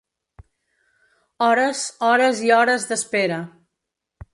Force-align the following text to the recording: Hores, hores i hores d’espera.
Hores, 1.49 1.85
hores 2.09 2.43
i 2.49 2.53
hores 2.59 2.89
d’espera. 2.93 3.43